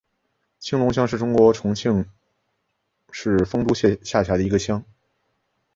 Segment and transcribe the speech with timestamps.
[0.57, 2.07] 青龙乡是中国重庆
[3.11, 4.83] 市丰都县下辖的一个乡。